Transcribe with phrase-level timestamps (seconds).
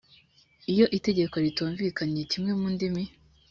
[0.71, 3.03] iyo itegeko ritumvikanye kimwe mu ndimi